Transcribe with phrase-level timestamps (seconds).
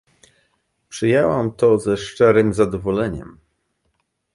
[0.89, 3.37] Przyjęłam to ze szczerym zadowoleniem